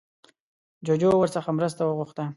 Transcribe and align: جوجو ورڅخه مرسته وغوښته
جوجو 0.85 1.09
ورڅخه 1.19 1.51
مرسته 1.57 1.81
وغوښته 1.83 2.23